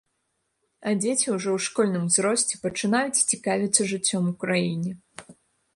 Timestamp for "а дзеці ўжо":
0.91-1.49